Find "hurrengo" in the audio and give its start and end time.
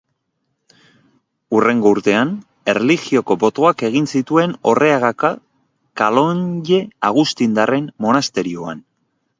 1.57-1.91